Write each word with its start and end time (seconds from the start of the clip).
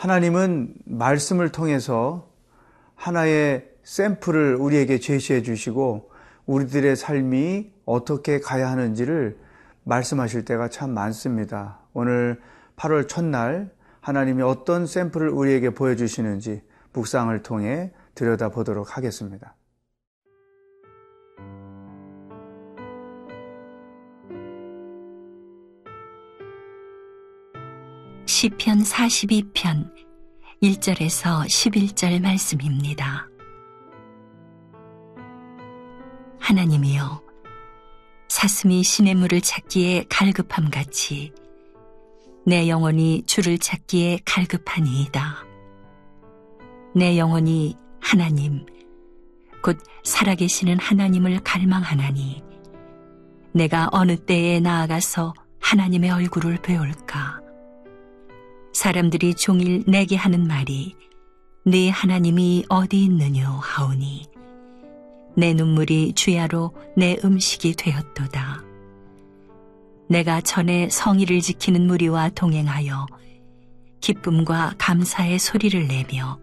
하나님은 0.00 0.72
말씀을 0.86 1.50
통해서 1.52 2.30
하나의 2.94 3.68
샘플을 3.82 4.54
우리에게 4.54 4.98
제시해 4.98 5.42
주시고 5.42 6.10
우리들의 6.46 6.96
삶이 6.96 7.70
어떻게 7.84 8.40
가야 8.40 8.70
하는지를 8.70 9.38
말씀하실 9.84 10.46
때가 10.46 10.68
참 10.68 10.94
많습니다. 10.94 11.80
오늘 11.92 12.40
8월 12.76 13.08
첫날 13.08 13.70
하나님이 14.00 14.40
어떤 14.40 14.86
샘플을 14.86 15.28
우리에게 15.28 15.74
보여주시는지 15.74 16.62
묵상을 16.94 17.42
통해 17.42 17.92
들여다보도록 18.14 18.96
하겠습니다. 18.96 19.54
시편 28.40 28.84
42편 28.84 29.92
1절에서 30.62 31.44
11절 31.44 32.22
말씀입니다. 32.22 33.28
하나님이여 36.38 37.20
사슴이 38.28 38.82
신의 38.82 39.16
물을 39.16 39.42
찾기에 39.42 40.06
갈급함 40.08 40.70
같이 40.70 41.34
내 42.46 42.66
영혼이 42.66 43.24
주를 43.26 43.58
찾기에 43.58 44.20
갈급하니이다. 44.24 45.44
내 46.94 47.18
영혼이 47.18 47.76
하나님 48.00 48.64
곧 49.62 49.76
살아계시는 50.02 50.78
하나님을 50.78 51.40
갈망하나니 51.40 52.42
내가 53.52 53.90
어느 53.92 54.16
때에 54.16 54.60
나아가서 54.60 55.34
하나님의 55.60 56.10
얼굴을 56.10 56.56
배울까? 56.62 57.39
사람들이 58.72 59.34
종일 59.34 59.84
내게 59.86 60.16
하는 60.16 60.46
말이 60.46 60.96
네 61.64 61.88
하나님이 61.90 62.64
어디 62.68 63.04
있느뇨 63.04 63.48
하오니 63.48 64.26
내 65.36 65.54
눈물이 65.54 66.14
주야로 66.14 66.74
내 66.96 67.16
음식이 67.24 67.74
되었도다. 67.74 68.64
내가 70.08 70.40
전에 70.40 70.88
성의를 70.90 71.40
지키는 71.40 71.86
무리와 71.86 72.30
동행하여 72.30 73.06
기쁨과 74.00 74.74
감사의 74.78 75.38
소리를 75.38 75.86
내며 75.86 76.40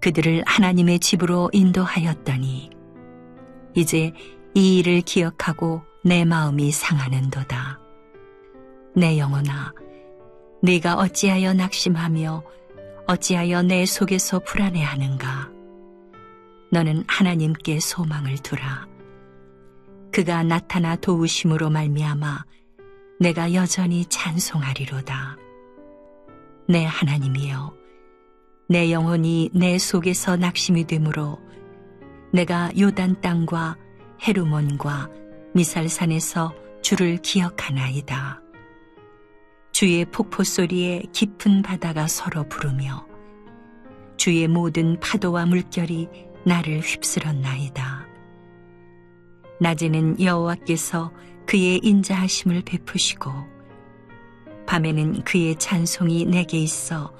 그들을 0.00 0.42
하나님의 0.44 0.98
집으로 0.98 1.50
인도하였더니 1.52 2.70
이제 3.74 4.12
이 4.54 4.78
일을 4.78 5.02
기억하고 5.02 5.82
내 6.04 6.24
마음이 6.24 6.72
상하는도다. 6.72 7.78
내 8.96 9.18
영혼아, 9.18 9.72
네가 10.64 10.94
어찌하여 10.94 11.54
낙심하며 11.54 12.44
어찌하여 13.08 13.62
내 13.62 13.84
속에서 13.84 14.38
불안해하는가? 14.38 15.50
너는 16.70 17.02
하나님께 17.08 17.80
소망을 17.80 18.38
두라. 18.38 18.86
그가 20.12 20.44
나타나 20.44 20.94
도우심으로 20.94 21.68
말미암아 21.68 22.44
내가 23.18 23.54
여전히 23.54 24.04
찬송하리로다. 24.06 25.36
내 26.68 26.84
하나님이여, 26.84 27.74
내 28.68 28.92
영혼이 28.92 29.50
내 29.52 29.78
속에서 29.78 30.36
낙심이 30.36 30.86
되므로 30.86 31.40
내가 32.32 32.70
요단 32.78 33.20
땅과 33.20 33.76
헤르몬과 34.26 35.10
미살산에서 35.54 36.54
주를 36.82 37.16
기억하나이다. 37.18 38.41
주의 39.82 40.04
폭포 40.04 40.44
소리에 40.44 41.02
깊은 41.12 41.62
바다가 41.62 42.06
서로 42.06 42.48
부르며 42.48 43.04
주의 44.16 44.46
모든 44.46 45.00
파도와 45.00 45.44
물결이 45.44 46.08
나를 46.46 46.78
휩쓸었나이다. 46.78 48.06
낮에는 49.58 50.20
여호와께서 50.20 51.12
그의 51.46 51.80
인자하심을 51.82 52.62
베푸시고 52.64 53.32
밤에는 54.68 55.24
그의 55.24 55.56
찬송이 55.56 56.26
내게 56.26 56.58
있어 56.58 57.12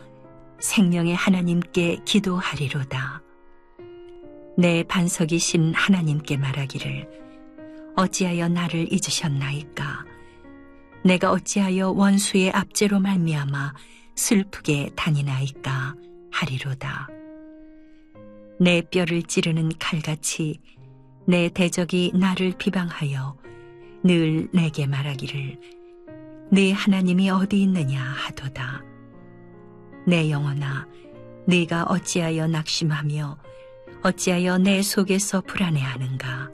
생명의 0.60 1.16
하나님께 1.16 2.02
기도하리로다. 2.04 3.24
내 4.56 4.84
반석이신 4.84 5.74
하나님께 5.74 6.36
말하기를 6.36 7.10
어찌하여 7.96 8.46
나를 8.50 8.86
잊으셨나이까? 8.92 10.11
내가 11.04 11.32
어찌하여 11.32 11.90
원수의 11.90 12.50
압제로 12.52 13.00
말미암아 13.00 13.74
슬프게 14.14 14.90
다니나이까 14.94 15.94
하리로다. 16.30 17.08
내 18.60 18.82
뼈를 18.82 19.22
찌르는 19.24 19.72
칼같이 19.78 20.60
내 21.26 21.48
대적이 21.48 22.12
나를 22.14 22.52
비방하여 22.56 23.36
늘 24.04 24.48
내게 24.52 24.86
말하기를 24.86 25.58
네 26.50 26.72
하나님이 26.72 27.30
어디 27.30 27.62
있느냐 27.62 28.02
하도다. 28.02 28.82
내 30.06 30.30
영혼아, 30.30 30.86
네가 31.46 31.84
어찌하여 31.84 32.46
낙심하며 32.46 33.38
어찌하여 34.02 34.58
내 34.58 34.82
속에서 34.82 35.40
불안해하는가? 35.40 36.50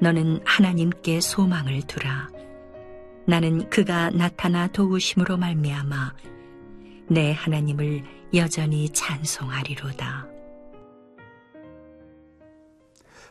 너는 0.00 0.40
하나님께 0.44 1.20
소망을 1.20 1.82
두라. 1.82 2.28
나는 3.26 3.68
그가 3.70 4.10
나타나 4.10 4.66
도우심으로 4.66 5.36
말미암아 5.36 6.14
내 7.10 7.32
하나님을 7.32 8.02
여전히 8.34 8.88
찬송하리로다. 8.90 10.26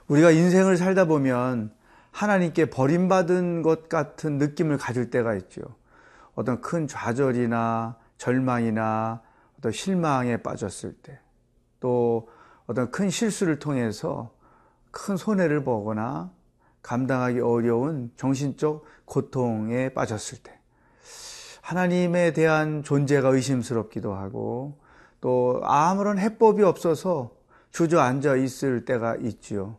우리가 0.08 0.32
인생을 0.32 0.78
살다 0.78 1.06
보면 1.06 1.72
하나님께 2.12 2.70
버림받은 2.70 3.62
것 3.62 3.90
같은 3.90 4.38
느낌을 4.38 4.78
가질 4.78 5.10
때가 5.10 5.36
있죠. 5.36 5.62
어떤 6.36 6.62
큰 6.62 6.88
좌절이나 6.88 7.98
절망이나 8.18 9.22
어떤 9.58 9.72
실망에 9.72 10.38
빠졌을 10.38 10.94
때, 10.94 11.20
또 11.80 12.30
어떤 12.66 12.92
큰 12.92 13.10
실수를 13.10 13.60
통해서 13.60 14.32
큰 14.92 15.18
손해를 15.18 15.64
보거나 15.64 16.32
감당하기 16.82 17.40
어려운 17.40 18.12
정신적 18.16 18.84
고통에 19.06 19.90
빠졌을 19.90 20.38
때 20.40 20.60
하나님에 21.62 22.34
대한 22.34 22.84
존재가 22.84 23.30
의심스럽기도 23.30 24.14
하고 24.14 24.78
또 25.22 25.62
아무런 25.64 26.18
해법이 26.18 26.64
없어서 26.64 27.32
주저앉아 27.72 28.38
있을 28.38 28.86
때가 28.86 29.16
있지요. 29.18 29.78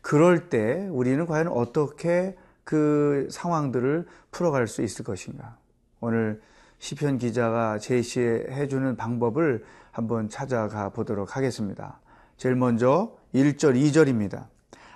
그럴 0.00 0.48
때 0.48 0.88
우리는 0.90 1.26
과연 1.26 1.48
어떻게 1.48 2.36
그 2.64 3.28
상황들을 3.30 4.06
풀어갈 4.30 4.66
수 4.66 4.82
있을 4.82 5.04
것인가? 5.04 5.58
오늘 6.00 6.40
시편 6.78 7.18
기자가 7.18 7.78
제시해 7.78 8.68
주는 8.68 8.96
방법을 8.96 9.64
한번 9.90 10.28
찾아가 10.30 10.88
보도록 10.88 11.36
하겠습니다. 11.36 12.00
제일 12.38 12.54
먼저 12.54 13.14
1절, 13.34 13.76
2절입니다. 13.76 14.46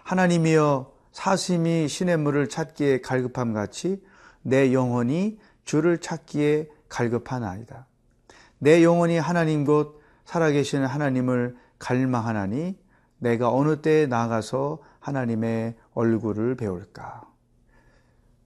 하나님이여 0.05 0.94
사심이 1.15 1.87
시냇물을 1.87 2.49
찾기에 2.49 3.01
갈급함 3.01 3.53
같이 3.53 4.05
내 4.43 4.73
영혼이 4.73 5.39
주를 5.65 5.99
찾기에 5.99 6.69
갈급하나이다. 6.89 7.87
내 8.59 8.83
영혼이 8.83 9.17
하나님 9.19 9.65
곧 9.65 10.03
살아계시는 10.25 10.87
하나님을 10.87 11.57
갈망하나니 11.79 12.77
내가 13.19 13.55
어느 13.55 13.81
때에 13.81 14.07
나가서 14.07 14.81
하나님의 14.99 15.77
얼굴을 15.95 16.57
배울까? 16.57 17.23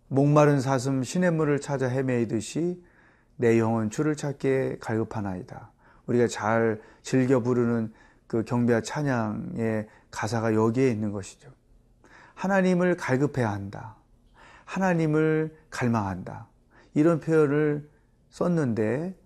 목마른 0.08 0.60
사슴 0.60 1.02
시냇물을 1.02 1.62
찾아 1.62 1.88
헤매이듯이 1.88 2.84
내 3.36 3.58
영혼 3.58 3.88
주를 3.88 4.14
찾기에 4.14 4.76
갈급하나이다. 4.80 5.72
우리가 6.06 6.28
잘 6.28 6.82
즐겨 7.00 7.40
부르는 7.40 7.94
그 8.26 8.44
경배와 8.44 8.82
찬양의 8.82 9.88
가사가 10.10 10.54
여기에 10.54 10.90
있는 10.90 11.12
것이죠. 11.12 11.57
하나님을 12.38 12.96
갈급해야 12.96 13.50
한다. 13.50 13.96
하나님을 14.64 15.56
갈망한다. 15.70 16.46
이런 16.94 17.18
표현을 17.18 17.88
썼는데 18.30 19.16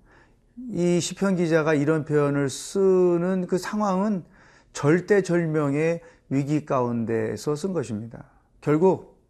이 0.70 0.98
시편 0.98 1.36
기자가 1.36 1.74
이런 1.74 2.06
표현을 2.06 2.48
쓰는 2.48 3.46
그 3.46 3.58
상황은 3.58 4.24
절대절명의 4.72 6.00
위기 6.30 6.64
가운데서 6.64 7.54
쓴 7.54 7.74
것입니다. 7.74 8.24
결국 8.62 9.20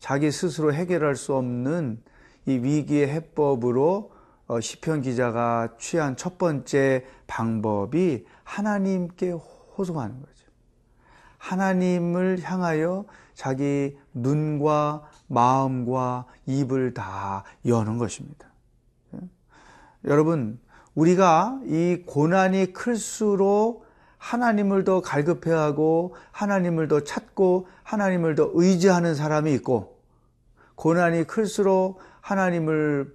자기 0.00 0.32
스스로 0.32 0.74
해결할 0.74 1.14
수 1.14 1.36
없는 1.36 2.02
이 2.46 2.54
위기의 2.58 3.08
해법으로 3.08 4.10
어, 4.48 4.60
시편 4.60 5.02
기자가 5.02 5.76
취한 5.78 6.16
첫 6.16 6.36
번째 6.36 7.06
방법이 7.28 8.26
하나님께 8.42 9.30
호소하는 9.78 10.20
거예요. 10.20 10.31
하나님을 11.42 12.38
향하여 12.40 13.04
자기 13.34 13.98
눈과 14.14 15.02
마음과 15.26 16.26
입을 16.46 16.94
다 16.94 17.42
여는 17.66 17.98
것입니다. 17.98 18.46
여러분, 20.04 20.60
우리가 20.94 21.60
이 21.64 22.04
고난이 22.06 22.72
클수록 22.72 23.86
하나님을 24.18 24.84
더 24.84 25.00
갈급해하고 25.00 26.14
하나님을 26.30 26.86
더 26.86 27.00
찾고 27.00 27.66
하나님을 27.82 28.36
더 28.36 28.50
의지하는 28.54 29.16
사람이 29.16 29.52
있고 29.54 29.98
고난이 30.76 31.24
클수록 31.24 31.98
하나님을 32.20 33.12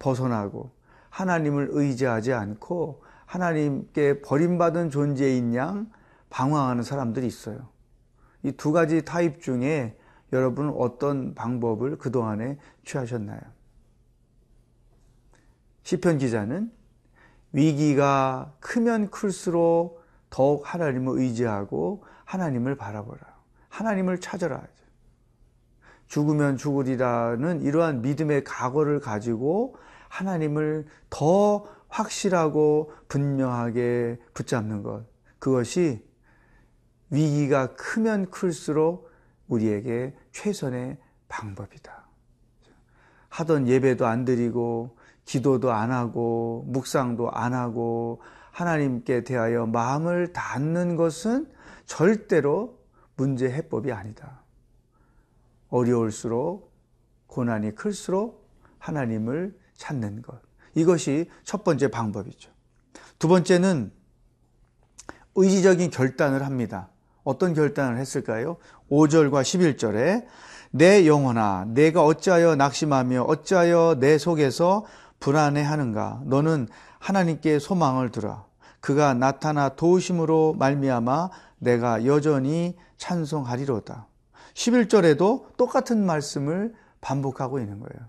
벗어나고 0.00 0.72
하나님을 1.10 1.68
의지하지 1.70 2.32
않고 2.32 3.04
하나님께 3.24 4.20
버림받은 4.22 4.90
존재인 4.90 5.54
양 5.54 5.86
방황하는 6.30 6.82
사람들이 6.82 7.26
있어요. 7.26 7.68
이 8.42 8.52
두 8.52 8.72
가지 8.72 9.04
타입 9.04 9.40
중에 9.42 9.96
여러분은 10.32 10.74
어떤 10.76 11.34
방법을 11.34 11.98
그동안에 11.98 12.58
취하셨나요? 12.84 13.40
시편 15.82 16.18
기자는 16.18 16.70
위기가 17.52 18.52
크면 18.60 19.10
클수록 19.10 20.02
더욱 20.30 20.62
하나님을 20.72 21.18
의지하고 21.18 22.04
하나님을 22.24 22.76
바라보라. 22.76 23.20
하나님을 23.70 24.20
찾아라. 24.20 24.62
죽으면 26.06 26.56
죽으리라는 26.56 27.62
이러한 27.62 28.02
믿음의 28.02 28.44
각오를 28.44 29.00
가지고 29.00 29.76
하나님을 30.08 30.86
더 31.10 31.66
확실하고 31.88 32.92
분명하게 33.08 34.18
붙잡는 34.34 34.82
것. 34.82 35.06
그것이 35.38 36.06
위기가 37.10 37.74
크면 37.74 38.30
클수록 38.30 39.10
우리에게 39.48 40.14
최선의 40.32 40.98
방법이다. 41.28 42.06
하던 43.28 43.68
예배도 43.68 44.06
안 44.06 44.24
드리고, 44.24 44.96
기도도 45.24 45.72
안 45.72 45.90
하고, 45.90 46.64
묵상도 46.68 47.30
안 47.30 47.54
하고, 47.54 48.20
하나님께 48.50 49.24
대하여 49.24 49.66
마음을 49.66 50.32
닫는 50.32 50.96
것은 50.96 51.50
절대로 51.86 52.78
문제 53.16 53.50
해법이 53.50 53.92
아니다. 53.92 54.42
어려울수록, 55.68 56.72
고난이 57.26 57.74
클수록 57.74 58.48
하나님을 58.78 59.58
찾는 59.74 60.22
것. 60.22 60.40
이것이 60.74 61.30
첫 61.44 61.62
번째 61.64 61.88
방법이죠. 61.88 62.50
두 63.18 63.28
번째는 63.28 63.92
의지적인 65.34 65.90
결단을 65.90 66.44
합니다. 66.44 66.90
어떤 67.28 67.52
결단을 67.52 67.98
했을까요? 67.98 68.56
5절과 68.90 69.42
11절에 69.42 70.24
내 70.70 71.06
영혼아 71.06 71.66
내가 71.68 72.02
어찌하여 72.02 72.56
낙심하며 72.56 73.24
어찌하여 73.24 73.96
내 74.00 74.16
속에서 74.16 74.86
불안해하는가? 75.20 76.22
너는 76.24 76.68
하나님께 76.98 77.58
소망을 77.58 78.10
두라. 78.10 78.46
그가 78.80 79.12
나타나 79.12 79.68
도우심으로 79.68 80.54
말미암아 80.58 81.28
내가 81.58 82.06
여전히 82.06 82.76
찬송하리로다. 82.96 84.06
11절에도 84.54 85.54
똑같은 85.58 86.06
말씀을 86.06 86.72
반복하고 87.02 87.58
있는 87.58 87.78
거예요. 87.78 88.08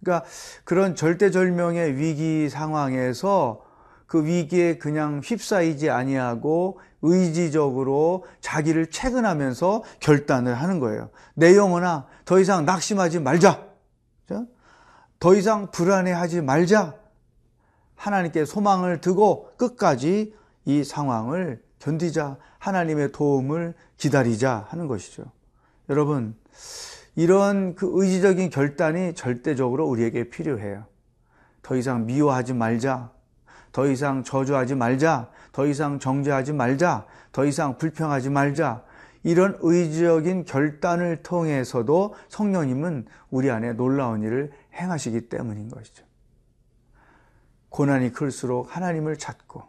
그러니까 0.00 0.24
그런 0.62 0.94
절대절명의 0.94 1.96
위기 1.96 2.48
상황에서 2.48 3.62
그 4.10 4.24
위기에 4.24 4.76
그냥 4.76 5.20
휩싸이지 5.22 5.88
아니하고 5.88 6.80
의지적으로 7.00 8.24
자기를 8.40 8.90
채근하면서 8.90 9.84
결단을 10.00 10.52
하는 10.52 10.80
거예요. 10.80 11.10
내 11.34 11.56
영혼아, 11.56 12.08
더 12.24 12.40
이상 12.40 12.64
낙심하지 12.64 13.20
말자. 13.20 13.68
더 15.20 15.34
이상 15.36 15.70
불안해하지 15.70 16.40
말자. 16.40 16.96
하나님께 17.94 18.46
소망을 18.46 19.00
두고 19.00 19.52
끝까지 19.56 20.34
이 20.64 20.82
상황을 20.82 21.62
견디자. 21.78 22.36
하나님의 22.58 23.12
도움을 23.12 23.74
기다리자 23.96 24.66
하는 24.70 24.88
것이죠. 24.88 25.22
여러분, 25.88 26.34
이런 27.14 27.76
그 27.76 27.88
의지적인 27.92 28.50
결단이 28.50 29.14
절대적으로 29.14 29.86
우리에게 29.86 30.30
필요해요. 30.30 30.86
더 31.62 31.76
이상 31.76 32.06
미워하지 32.06 32.54
말자. 32.54 33.19
더 33.72 33.86
이상 33.86 34.24
저주하지 34.24 34.74
말자. 34.74 35.30
더 35.52 35.66
이상 35.66 35.98
정죄하지 35.98 36.52
말자. 36.52 37.06
더 37.32 37.44
이상 37.44 37.78
불평하지 37.78 38.30
말자. 38.30 38.84
이런 39.22 39.56
의지적인 39.60 40.44
결단을 40.44 41.22
통해서도 41.22 42.14
성령님은 42.28 43.06
우리 43.30 43.50
안에 43.50 43.74
놀라운 43.74 44.22
일을 44.22 44.50
행하시기 44.74 45.28
때문인 45.28 45.68
것이죠. 45.68 46.04
고난이 47.68 48.12
클수록 48.12 48.74
하나님을 48.74 49.16
찾고 49.16 49.62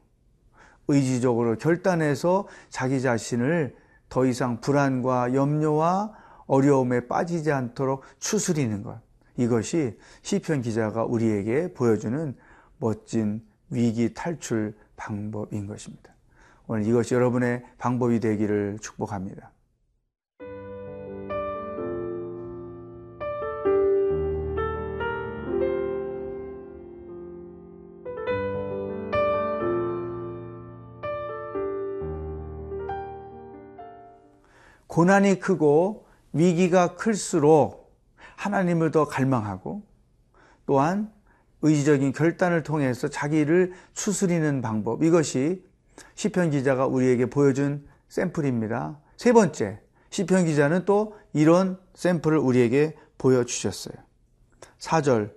의지적으로 0.87 1.57
결단해서 1.57 2.47
자기 2.69 3.01
자신을 3.01 3.75
더 4.09 4.25
이상 4.25 4.59
불안과 4.59 5.33
염려와 5.33 6.13
어려움에 6.47 7.07
빠지지 7.07 7.51
않도록 7.51 8.03
추스리는 8.19 8.83
것. 8.83 8.99
이것이 9.37 9.97
시편 10.21 10.61
기자가 10.61 11.05
우리에게 11.05 11.73
보여주는 11.73 12.35
멋진 12.77 13.41
위기 13.71 14.13
탈출 14.13 14.77
방법인 14.95 15.65
것입니다. 15.65 16.13
오늘 16.67 16.85
이것이 16.85 17.15
여러분의 17.15 17.63
방법이 17.77 18.19
되기를 18.19 18.77
축복합니다. 18.79 19.51
고난이 34.87 35.39
크고 35.39 36.05
위기가 36.33 36.95
클수록 36.95 37.97
하나님을 38.35 38.91
더 38.91 39.05
갈망하고 39.05 39.83
또한 40.65 41.13
의지적인 41.61 42.11
결단을 42.13 42.63
통해서 42.63 43.07
자기를 43.07 43.73
추스리는 43.93 44.61
방법 44.61 45.03
이것이 45.03 45.63
시편 46.15 46.51
기자가 46.51 46.87
우리에게 46.87 47.27
보여준 47.27 47.85
샘플입니다. 48.09 48.99
세 49.17 49.31
번째 49.33 49.79
시편 50.09 50.45
기자는 50.45 50.85
또 50.85 51.15
이런 51.33 51.77
샘플을 51.95 52.37
우리에게 52.37 52.95
보여주셨어요. 53.17 53.95
4절 54.79 55.31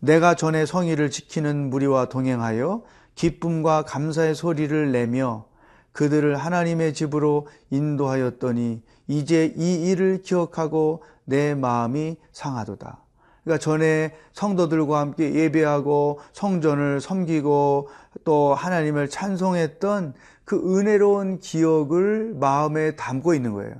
내가 0.00 0.34
전에 0.34 0.66
성의를 0.66 1.10
지키는 1.10 1.70
무리와 1.70 2.08
동행하여 2.08 2.84
기쁨과 3.14 3.82
감사의 3.82 4.34
소리를 4.34 4.92
내며 4.92 5.46
그들을 5.92 6.36
하나님의 6.36 6.94
집으로 6.94 7.48
인도하였더니 7.70 8.82
이제 9.08 9.52
이 9.56 9.90
일을 9.90 10.22
기억하고 10.22 11.02
내 11.24 11.54
마음이 11.54 12.16
상하도다. 12.30 13.02
그러니까 13.48 13.58
전에 13.58 14.14
성도들과 14.34 15.00
함께 15.00 15.32
예배하고 15.32 16.20
성전을 16.34 17.00
섬기고 17.00 17.88
또 18.24 18.54
하나님을 18.54 19.08
찬송했던 19.08 20.12
그 20.44 20.78
은혜로운 20.78 21.40
기억을 21.40 22.34
마음에 22.38 22.94
담고 22.94 23.32
있는 23.32 23.54
거예요. 23.54 23.74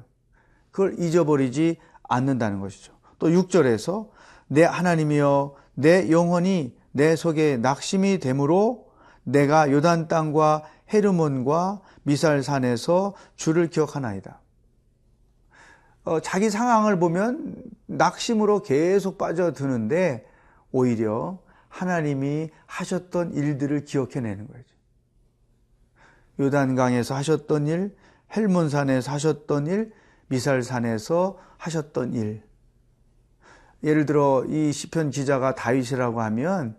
그걸 0.71 0.99
잊어버리지 0.99 1.77
않는다는 2.03 2.61
것이죠. 2.61 2.95
또 3.19 3.29
6절에서 3.29 4.09
내 4.47 4.65
하나님이여 4.65 5.55
내 5.75 6.11
영혼이 6.11 6.75
내 6.93 7.15
속에 7.15 7.59
낙심이 7.59 8.21
되므로 8.21 8.87
내가 9.23 9.71
요단 9.71 10.09
땅과 10.09 10.63
헤르몬과 10.95 11.81
미살산에서 12.05 13.15
주를 13.37 13.69
기억하나이다. 13.69 14.41
어, 16.05 16.21
자기 16.21 16.49
상황을 16.49 16.99
보면 16.99 17.55
낙심으로 17.89 18.63
계속 18.63 19.19
빠져드는데 19.19 20.27
오히려 20.71 21.39
하나님이 21.69 22.51
하셨던 22.67 23.35
일들을 23.35 23.85
기억해내는 23.85 24.47
거죠. 24.47 24.65
요단강에서 26.41 27.15
하셨던 27.15 27.67
일, 27.67 27.97
헬몬산에서 28.37 29.11
하셨던 29.11 29.67
일, 29.67 29.93
미살산에서 30.29 31.39
하셨던 31.57 32.15
일. 32.15 32.43
예를 33.83 34.07
들어 34.07 34.45
이 34.47 34.73
시편 34.73 35.11
기자가 35.11 35.55
다윗이라고 35.55 36.21
하면 36.21 36.77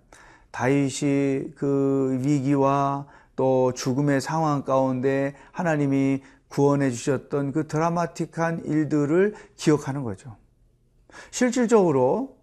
다윗이 0.52 1.52
그 1.56 2.20
위기와 2.24 3.08
또 3.36 3.72
죽음의 3.74 4.22
상황 4.22 4.64
가운데 4.64 5.34
하나님이 5.52 6.22
구원해 6.50 6.92
주셨던 6.92 7.54
그 7.54 7.68
드라마틱한 7.68 8.66
일들을 8.66 9.36
기억하는 9.56 10.04
거죠. 10.04 10.36
실질적으로 11.32 12.38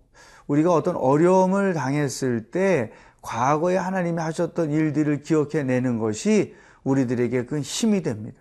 우리가 0.46 0.72
어떤 0.72 0.96
어려움을 0.96 1.74
당했을 1.74 2.50
때 2.50 2.92
과거에 3.22 3.76
하나님이 3.76 4.20
하셨던 4.20 4.70
일들을 4.70 5.22
기억해 5.22 5.64
내는 5.64 5.98
것이 5.98 6.54
우리들에게 6.84 7.46
큰 7.46 7.60
힘이 7.60 8.02
됩니다. 8.02 8.38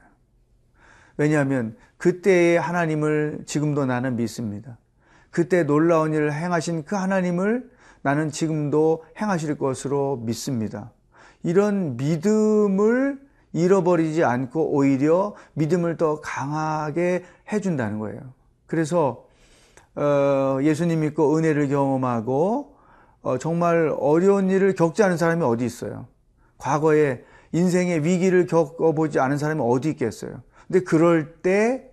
왜냐하면 1.17 1.75
그때의 1.98 2.60
하나님을 2.60 3.44
지금도 3.46 3.86
나는 3.86 4.15
믿습니다. 4.15 4.77
그때 5.32 5.63
놀라운 5.63 6.13
일을 6.13 6.32
행하신 6.32 6.86
그 6.86 6.96
하나님을 6.96 7.70
나는 8.03 8.29
지금도 8.29 9.03
행하실 9.20 9.58
것으로 9.58 10.17
믿습니다. 10.17 10.91
이런 11.41 11.98
믿음을 11.98 13.20
잃어버리지 13.53 14.24
않고 14.24 14.72
오히려 14.72 15.36
믿음을 15.53 15.98
더 15.98 16.22
강하게 16.22 17.24
해준다는 17.51 18.00
거예요. 18.00 18.20
그래서 18.67 19.25
어, 19.96 20.60
예수님 20.62 21.02
믿고 21.02 21.38
은혜를 21.38 21.70
경험하고 21.70 22.75
어, 23.22 23.38
정말 23.38 23.94
어려운 23.98 24.50
일을 24.50 24.75
겪지 24.75 25.04
않은 25.04 25.18
사람이 25.18 25.44
어디 25.44 25.66
있어요? 25.66 26.08
과거에 26.58 27.24
인생의 27.54 28.04
위기를 28.04 28.46
겪어보지 28.46 29.20
않은 29.20 29.38
사람이 29.38 29.62
어디 29.64 29.90
있겠어요? 29.92 30.42
근데 30.68 30.82
그럴 30.82 31.42
때 31.42 31.90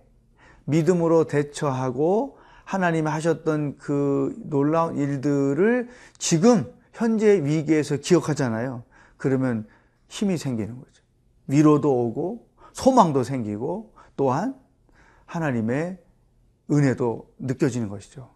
믿음으로 0.65 1.25
대처하고 1.25 2.37
하나님이 2.65 3.09
하셨던 3.09 3.77
그 3.77 4.35
놀라운 4.45 4.97
일들을 4.97 5.89
지금 6.17 6.71
현재 6.93 7.43
위기에서 7.43 7.97
기억하잖아요. 7.97 8.83
그러면 9.17 9.67
힘이 10.07 10.37
생기는 10.37 10.77
거죠. 10.77 11.03
위로도 11.47 11.91
오고 11.91 12.47
소망도 12.73 13.23
생기고 13.23 13.93
또한 14.15 14.55
하나님의 15.25 15.97
은혜도 16.71 17.29
느껴지는 17.39 17.89
것이죠. 17.89 18.29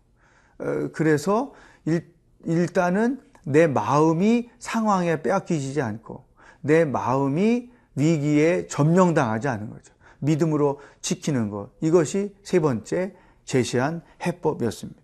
어, 0.59 0.89
그래서 0.93 1.53
일 1.85 2.67
단은 2.67 3.21
내 3.45 3.67
마음이 3.67 4.49
상황에 4.59 5.21
빼앗기지 5.21 5.81
않고 5.81 6.25
내 6.61 6.85
마음이 6.85 7.71
위기에 7.95 8.67
점령당하지 8.67 9.47
않은 9.47 9.69
거죠. 9.69 9.93
믿음으로 10.19 10.79
지키는 11.01 11.49
것. 11.49 11.69
이것이 11.81 12.35
세 12.43 12.59
번째 12.59 13.15
제시한 13.45 14.01
해법이었습니다. 14.25 15.01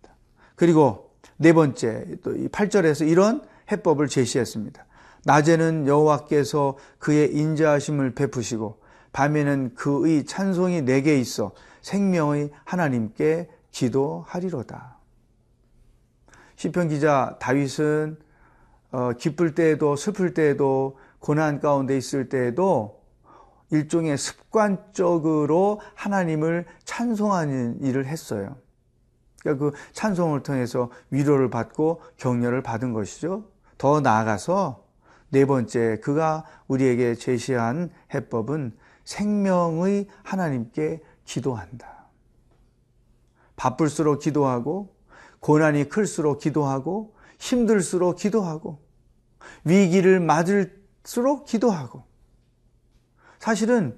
그리고 0.56 1.12
네 1.38 1.54
번째, 1.54 2.06
또이 2.24 2.50
8절에서 2.50 3.08
이런 3.08 3.42
해법을 3.72 4.08
제시했습니다. 4.08 4.86
낮에는 5.26 5.88
여호와께서 5.88 6.78
그의 7.00 7.34
인자하심을 7.34 8.14
베푸시고 8.14 8.80
밤에는 9.14 9.76
그의 9.76 10.26
찬송이 10.26 10.82
내게 10.82 11.18
있어 11.20 11.52
생명의 11.84 12.50
하나님께 12.64 13.50
기도하리로다. 13.70 14.98
시편 16.56 16.90
기자 16.90 17.38
다윗은 17.40 18.18
어, 18.92 19.12
기쁠 19.14 19.54
때에도 19.54 19.96
슬플 19.96 20.34
때에도 20.34 20.98
고난 21.20 21.60
가운데 21.60 21.98
있을 21.98 22.30
때에도 22.30 23.02
일종의 23.72 24.18
습관적으로 24.18 25.82
하나님을 25.96 26.66
찬송하는 26.86 27.82
일을 27.82 28.06
했어요. 28.06 28.56
그러니까 29.42 29.72
그 29.72 29.78
찬송을 29.94 30.44
통해서 30.44 30.90
위로를 31.10 31.50
받고 31.50 32.02
격려를 32.18 32.62
받은 32.62 32.94
것이죠. 32.94 33.46
더 33.78 34.00
나아가서 34.00 34.86
네 35.30 35.46
번째 35.46 36.00
그가 36.02 36.46
우리에게 36.68 37.16
제시한 37.16 37.90
해법은 38.14 38.78
생명의 39.04 40.08
하나님께 40.24 41.02
기도한다. 41.26 42.08
바쁠수록 43.56 44.20
기도하고 44.20 44.96
고난이 45.40 45.90
클수록 45.90 46.40
기도하고 46.40 47.16
힘들수록 47.38 48.18
기도하고 48.18 48.82
위기를 49.64 50.20
맞을수록 50.20 51.46
기도하고 51.46 52.04
사실은 53.40 53.98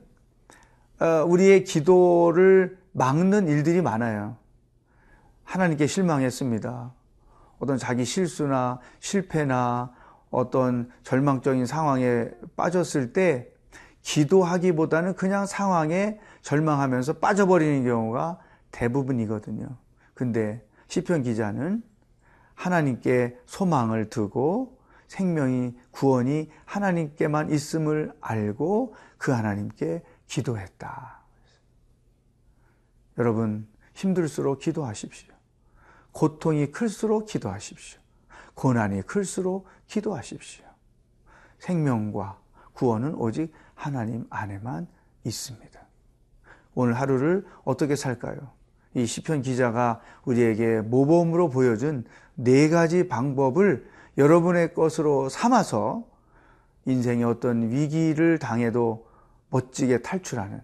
어, 0.99 1.23
우리의 1.27 1.63
기도를 1.65 2.79
막는 2.93 3.47
일들이 3.47 3.81
많아요. 3.81 4.37
하나님께 5.43 5.87
실망했습니다. 5.87 6.93
어떤 7.59 7.77
자기 7.77 8.05
실수나 8.05 8.79
실패나 8.99 9.93
어떤 10.31 10.89
절망적인 11.03 11.65
상황에 11.65 12.29
빠졌을 12.55 13.13
때 13.13 13.49
기도하기보다는 14.01 15.15
그냥 15.15 15.45
상황에 15.45 16.19
절망하면서 16.45 17.13
빠져버리는 17.13 17.83
경우가 17.83 18.39
대부분이거든요. 18.69 19.67
근데 20.13 20.63
시편 20.87 21.23
기자는 21.23 21.81
하나님께 22.53 23.35
소망을 23.47 24.11
두고 24.11 24.79
생명이 25.07 25.75
구원이 25.89 26.51
하나님께만 26.65 27.49
있음을 27.49 28.13
알고 28.21 28.93
그 29.17 29.31
하나님께 29.31 30.03
기도했다. 30.27 31.19
여러분 33.17 33.67
힘들수록 33.95 34.59
기도하십시오. 34.59 35.33
고통이 36.11 36.71
클수록 36.71 37.25
기도하십시오. 37.25 37.99
고난이 38.53 39.01
클수록 39.01 39.67
기도하십시오. 39.87 40.63
생명과 41.57 42.39
구원은 42.73 43.15
오직 43.15 43.51
하나님 43.73 44.27
안에만 44.29 44.87
있습니다. 45.23 45.84
오늘 46.75 46.93
하루를 46.93 47.45
어떻게 47.63 47.95
살까요? 47.95 48.51
이 48.93 49.05
시편 49.05 49.41
기자가 49.41 50.01
우리에게 50.25 50.81
모범으로 50.81 51.49
보여준 51.49 52.05
네 52.35 52.69
가지 52.69 53.07
방법을 53.07 53.89
여러분의 54.17 54.73
것으로 54.73 55.29
삼아서 55.29 56.05
인생의 56.85 57.23
어떤 57.25 57.71
위기를 57.71 58.39
당해도 58.39 59.07
멋지게 59.49 60.01
탈출하는 60.01 60.61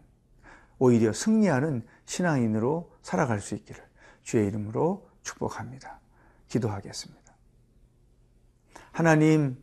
오히려 0.80 1.14
승리하는 1.14 1.86
신앙인으로 2.06 2.92
살아갈 3.02 3.40
수 3.40 3.56
있기를 3.56 3.82
주의 4.24 4.48
이름으로 4.48 5.10
축복합니다. 5.24 6.00
기도하겠습니다. 6.48 7.22
하나님, 8.92 9.62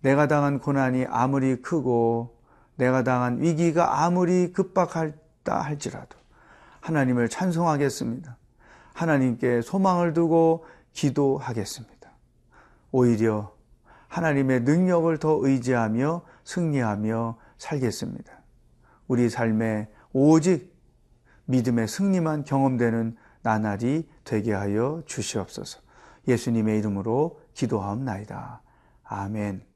내가 0.00 0.28
당한 0.28 0.60
고난이 0.60 1.06
아무리 1.08 1.60
크고 1.62 2.38
내가 2.76 3.02
당한 3.04 3.40
위기가 3.40 4.04
아무리 4.04 4.52
급박 4.52 4.96
하다 5.46 5.60
할지라도 5.60 6.18
하나님을 6.80 7.28
찬송하겠습니다. 7.28 8.36
하나님께 8.92 9.62
소망을 9.62 10.12
두고 10.12 10.66
기도하겠습니다. 10.92 12.10
오히려 12.90 13.54
하나님의 14.08 14.62
능력을 14.62 15.16
더 15.18 15.38
의지하며 15.40 16.22
승리하며 16.44 17.38
살겠습니다. 17.58 18.32
우리 19.06 19.28
삶에 19.28 19.88
오직 20.12 20.74
믿음의 21.46 21.86
승리만 21.86 22.44
경험되는 22.44 23.16
나날이 23.42 24.08
되게 24.24 24.52
하여 24.52 25.02
주시옵소서. 25.06 25.80
예수님의 26.26 26.78
이름으로 26.78 27.40
기도하옵나이다. 27.54 28.62
아멘. 29.04 29.75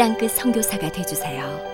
땅끝 0.00 0.30
성교사가 0.30 0.90
되주세요 0.90 1.69